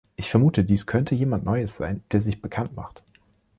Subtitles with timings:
[0.15, 3.03] Ich vermute, dies könnte jemand Neues sein, der sich bekannt macht.